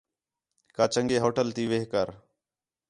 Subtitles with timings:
[0.75, 2.07] کا چنڳے ہوٹل تی وِہ کر